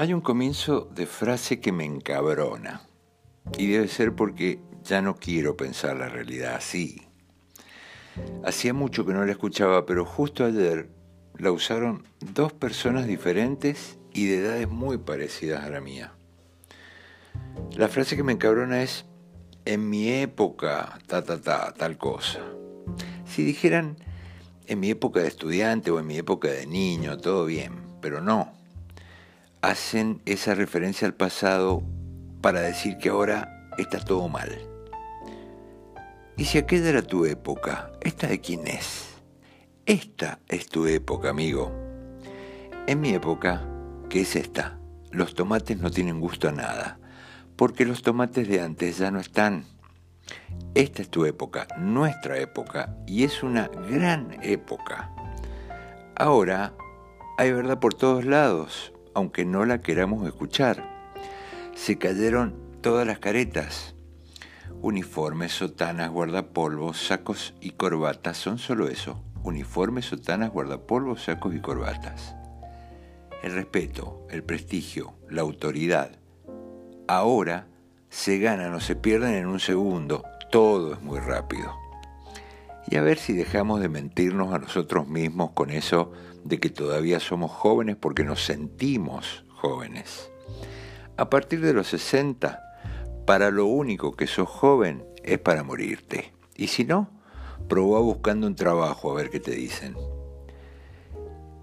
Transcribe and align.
Hay 0.00 0.14
un 0.14 0.22
comienzo 0.22 0.88
de 0.94 1.04
frase 1.04 1.60
que 1.60 1.72
me 1.72 1.84
encabrona. 1.84 2.88
Y 3.58 3.66
debe 3.66 3.86
ser 3.86 4.14
porque 4.14 4.58
ya 4.82 5.02
no 5.02 5.16
quiero 5.16 5.58
pensar 5.58 5.94
la 5.98 6.08
realidad 6.08 6.54
así. 6.54 7.02
Hacía 8.42 8.72
mucho 8.72 9.04
que 9.04 9.12
no 9.12 9.26
la 9.26 9.32
escuchaba, 9.32 9.84
pero 9.84 10.06
justo 10.06 10.46
ayer 10.46 10.88
la 11.36 11.52
usaron 11.52 12.06
dos 12.32 12.50
personas 12.54 13.06
diferentes 13.06 13.98
y 14.14 14.24
de 14.24 14.38
edades 14.38 14.70
muy 14.70 14.96
parecidas 14.96 15.64
a 15.64 15.68
la 15.68 15.82
mía. 15.82 16.14
La 17.76 17.88
frase 17.88 18.16
que 18.16 18.22
me 18.22 18.32
encabrona 18.32 18.82
es, 18.82 19.04
en 19.66 19.90
mi 19.90 20.08
época, 20.08 20.98
ta, 21.08 21.22
ta, 21.24 21.42
ta, 21.42 21.74
tal 21.74 21.98
cosa. 21.98 22.40
Si 23.26 23.44
dijeran, 23.44 23.98
en 24.66 24.80
mi 24.80 24.88
época 24.88 25.20
de 25.20 25.28
estudiante 25.28 25.90
o 25.90 26.00
en 26.00 26.06
mi 26.06 26.16
época 26.16 26.48
de 26.48 26.66
niño, 26.66 27.18
todo 27.18 27.44
bien, 27.44 27.74
pero 28.00 28.22
no. 28.22 28.59
Hacen 29.62 30.22
esa 30.24 30.54
referencia 30.54 31.06
al 31.06 31.14
pasado 31.14 31.82
para 32.40 32.60
decir 32.60 32.98
que 32.98 33.10
ahora 33.10 33.68
está 33.78 34.00
todo 34.00 34.28
mal. 34.28 34.58
Y 36.36 36.44
si 36.44 36.58
aquella 36.58 36.88
era 36.88 37.02
tu 37.02 37.26
época, 37.26 37.92
¿esta 38.00 38.26
de 38.26 38.40
quién 38.40 38.66
es? 38.66 39.16
Esta 39.86 40.38
es 40.48 40.68
tu 40.68 40.86
época, 40.86 41.30
amigo. 41.30 41.70
En 42.86 43.00
mi 43.00 43.10
época, 43.10 43.66
¿qué 44.08 44.22
es 44.22 44.36
esta? 44.36 44.78
Los 45.10 45.34
tomates 45.34 45.78
no 45.78 45.90
tienen 45.90 46.20
gusto 46.20 46.48
a 46.48 46.52
nada 46.52 47.00
porque 47.60 47.84
los 47.84 48.00
tomates 48.00 48.48
de 48.48 48.62
antes 48.62 48.96
ya 48.96 49.10
no 49.10 49.20
están. 49.20 49.66
Esta 50.74 51.02
es 51.02 51.10
tu 51.10 51.26
época, 51.26 51.66
nuestra 51.76 52.38
época, 52.38 52.96
y 53.06 53.24
es 53.24 53.42
una 53.42 53.68
gran 53.68 54.38
época. 54.42 55.10
Ahora 56.16 56.72
hay 57.36 57.52
verdad 57.52 57.78
por 57.78 57.92
todos 57.92 58.24
lados, 58.24 58.94
aunque 59.20 59.44
no 59.44 59.66
la 59.66 59.82
queramos 59.82 60.26
escuchar. 60.26 60.82
Se 61.74 61.98
cayeron 61.98 62.54
todas 62.80 63.06
las 63.06 63.18
caretas. 63.18 63.94
Uniformes, 64.80 65.52
sotanas, 65.52 66.10
guardapolvos, 66.10 67.06
sacos 67.06 67.54
y 67.60 67.72
corbatas 67.72 68.38
son 68.38 68.58
solo 68.58 68.88
eso. 68.88 69.22
Uniformes, 69.42 70.06
sotanas, 70.06 70.50
guardapolvos, 70.50 71.24
sacos 71.24 71.54
y 71.54 71.60
corbatas. 71.60 72.34
El 73.42 73.52
respeto, 73.52 74.26
el 74.30 74.42
prestigio, 74.42 75.14
la 75.28 75.42
autoridad, 75.42 76.12
ahora 77.06 77.66
se 78.08 78.38
ganan 78.38 78.74
o 78.74 78.80
se 78.80 78.96
pierden 78.96 79.34
en 79.34 79.46
un 79.46 79.60
segundo. 79.60 80.24
Todo 80.50 80.94
es 80.94 81.02
muy 81.02 81.20
rápido. 81.20 81.74
Y 82.88 82.96
a 82.96 83.02
ver 83.02 83.18
si 83.18 83.32
dejamos 83.32 83.80
de 83.80 83.88
mentirnos 83.88 84.52
a 84.52 84.58
nosotros 84.58 85.08
mismos 85.08 85.52
con 85.52 85.70
eso 85.70 86.12
de 86.44 86.58
que 86.58 86.70
todavía 86.70 87.20
somos 87.20 87.50
jóvenes 87.50 87.96
porque 87.96 88.24
nos 88.24 88.44
sentimos 88.44 89.44
jóvenes. 89.48 90.30
A 91.16 91.30
partir 91.30 91.60
de 91.60 91.74
los 91.74 91.88
60, 91.88 92.62
para 93.26 93.50
lo 93.50 93.66
único 93.66 94.12
que 94.12 94.26
sos 94.26 94.48
joven 94.48 95.04
es 95.22 95.38
para 95.38 95.62
morirte. 95.62 96.32
Y 96.56 96.68
si 96.68 96.84
no, 96.84 97.10
probá 97.68 98.00
buscando 98.00 98.46
un 98.46 98.54
trabajo 98.54 99.10
a 99.10 99.14
ver 99.14 99.30
qué 99.30 99.40
te 99.40 99.52
dicen. 99.52 99.96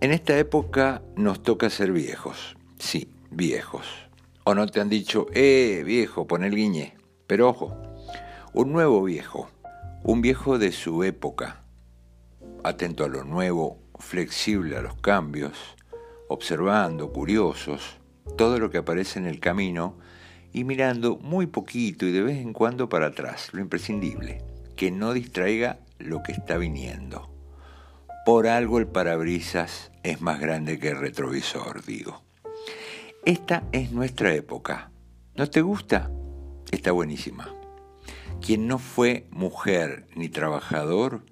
En 0.00 0.12
esta 0.12 0.36
época 0.38 1.02
nos 1.16 1.42
toca 1.42 1.70
ser 1.70 1.92
viejos. 1.92 2.56
Sí, 2.78 3.08
viejos 3.30 4.04
¿O 4.46 4.54
no 4.54 4.66
te 4.66 4.78
han 4.78 4.90
dicho, 4.90 5.26
eh, 5.32 5.82
viejo, 5.86 6.26
pon 6.26 6.44
el 6.44 6.54
guiñe? 6.54 6.92
Pero 7.26 7.48
ojo, 7.48 7.74
un 8.52 8.74
nuevo 8.74 9.02
viejo, 9.02 9.48
un 10.04 10.20
viejo 10.20 10.58
de 10.58 10.70
su 10.70 11.02
época, 11.02 11.62
atento 12.62 13.04
a 13.04 13.08
lo 13.08 13.24
nuevo, 13.24 13.78
flexible 13.98 14.76
a 14.76 14.82
los 14.82 14.96
cambios, 14.96 15.56
observando, 16.28 17.10
curiosos, 17.10 17.96
todo 18.36 18.58
lo 18.58 18.70
que 18.70 18.76
aparece 18.76 19.18
en 19.18 19.24
el 19.24 19.40
camino 19.40 19.96
y 20.52 20.64
mirando 20.64 21.16
muy 21.16 21.46
poquito 21.46 22.04
y 22.04 22.12
de 22.12 22.20
vez 22.20 22.36
en 22.36 22.52
cuando 22.52 22.90
para 22.90 23.06
atrás, 23.06 23.48
lo 23.54 23.62
imprescindible, 23.62 24.42
que 24.76 24.90
no 24.90 25.14
distraiga 25.14 25.78
lo 25.98 26.22
que 26.22 26.32
está 26.32 26.58
viniendo. 26.58 27.30
Por 28.26 28.46
algo 28.46 28.78
el 28.78 28.86
parabrisas 28.86 29.90
es 30.02 30.20
más 30.20 30.38
grande 30.38 30.78
que 30.78 30.88
el 30.88 30.98
retrovisor, 30.98 31.82
digo. 31.82 32.22
Esta 33.24 33.64
es 33.72 33.90
nuestra 33.90 34.34
época. 34.34 34.90
¿No 35.34 35.48
te 35.48 35.62
gusta? 35.62 36.10
Está 36.70 36.92
buenísima. 36.92 37.53
Quien 38.44 38.68
no 38.68 38.78
fue 38.78 39.26
mujer 39.30 40.06
ni 40.14 40.28
trabajador 40.28 41.24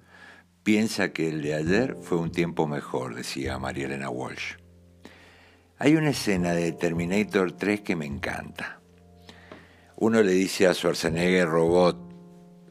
piensa 0.63 1.13
que 1.13 1.29
el 1.29 1.43
de 1.43 1.53
ayer 1.53 1.95
fue 2.01 2.17
un 2.17 2.31
tiempo 2.31 2.65
mejor, 2.65 3.13
decía 3.13 3.59
María 3.59 3.85
Elena 3.85 4.09
Walsh. 4.09 4.55
Hay 5.77 5.95
una 5.95 6.09
escena 6.09 6.53
de 6.53 6.71
Terminator 6.71 7.51
3 7.51 7.81
que 7.81 7.95
me 7.95 8.07
encanta. 8.07 8.79
Uno 9.95 10.23
le 10.23 10.31
dice 10.31 10.65
a 10.65 10.73
Schwarzenegger 10.73 11.47
Robot, 11.47 11.99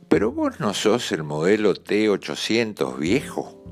pero 0.08 0.32
vos 0.32 0.58
no 0.58 0.74
sos 0.74 1.12
el 1.12 1.22
modelo 1.22 1.74
T800 1.74 2.98
viejo. 2.98 3.62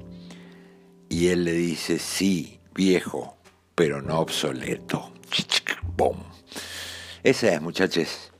Y 1.08 1.30
él 1.30 1.42
le 1.46 1.52
dice, 1.52 1.98
sí, 1.98 2.60
viejo, 2.76 3.38
pero 3.74 4.02
no 4.02 4.20
obsoleto. 4.20 5.12
Esa 7.24 7.54
es, 7.54 7.60
muchachos. 7.60 8.30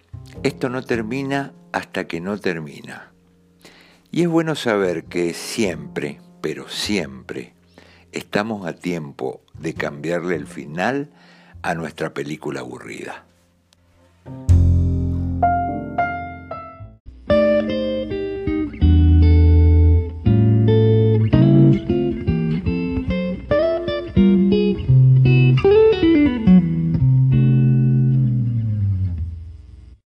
Esto 0.42 0.70
no 0.70 0.82
termina 0.82 1.52
hasta 1.70 2.06
que 2.06 2.22
no 2.22 2.38
termina. 2.38 3.12
Y 4.10 4.22
es 4.22 4.28
bueno 4.28 4.54
saber 4.54 5.04
que 5.04 5.34
siempre, 5.34 6.18
pero 6.40 6.66
siempre, 6.66 7.52
estamos 8.12 8.66
a 8.66 8.72
tiempo 8.72 9.42
de 9.58 9.74
cambiarle 9.74 10.36
el 10.36 10.46
final 10.46 11.10
a 11.60 11.74
nuestra 11.74 12.14
película 12.14 12.60
aburrida. 12.60 13.26